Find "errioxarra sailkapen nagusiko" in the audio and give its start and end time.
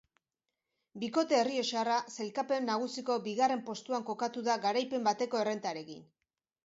1.39-3.17